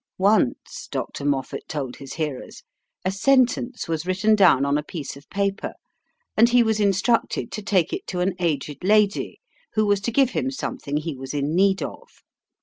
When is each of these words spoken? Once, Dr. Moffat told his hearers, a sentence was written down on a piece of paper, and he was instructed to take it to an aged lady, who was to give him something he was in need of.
Once, 0.17 0.87
Dr. 0.89 1.23
Moffat 1.25 1.67
told 1.67 1.97
his 1.97 2.13
hearers, 2.15 2.63
a 3.05 3.11
sentence 3.11 3.87
was 3.87 4.03
written 4.03 4.33
down 4.33 4.65
on 4.65 4.75
a 4.75 4.81
piece 4.81 5.15
of 5.15 5.29
paper, 5.29 5.75
and 6.35 6.49
he 6.49 6.63
was 6.63 6.79
instructed 6.79 7.51
to 7.51 7.61
take 7.61 7.93
it 7.93 8.07
to 8.07 8.19
an 8.19 8.33
aged 8.39 8.83
lady, 8.83 9.39
who 9.73 9.85
was 9.85 10.01
to 10.01 10.11
give 10.11 10.31
him 10.31 10.49
something 10.49 10.97
he 10.97 11.13
was 11.15 11.35
in 11.35 11.53
need 11.55 11.83
of. 11.83 12.07